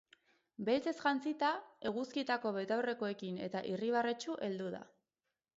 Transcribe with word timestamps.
Beltzez 0.69 0.93
jantzita, 1.01 1.51
eguzkitako 1.91 2.55
betaurrekoekin 2.57 3.39
eta 3.51 3.65
irribarretsu 3.75 4.39
heldu 4.49 4.73
da. 4.79 4.85